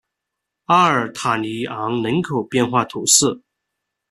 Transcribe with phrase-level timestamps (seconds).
[0.65, 3.39] 阿尔塔尼昂人口变化图示